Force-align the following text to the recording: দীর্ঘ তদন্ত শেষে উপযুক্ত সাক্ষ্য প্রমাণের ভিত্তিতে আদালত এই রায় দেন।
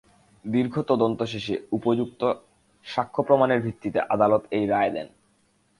দীর্ঘ 0.45 0.75
তদন্ত 0.81 1.19
শেষে 1.23 1.55
উপযুক্ত 1.71 2.21
সাক্ষ্য 2.85 3.21
প্রমাণের 3.23 3.59
ভিত্তিতে 3.61 3.99
আদালত 4.09 4.43
এই 4.51 4.65
রায় 4.67 4.91
দেন। 4.91 5.07